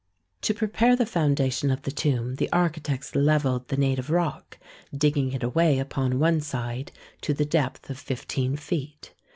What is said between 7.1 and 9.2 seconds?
to the depth of fifteen feet.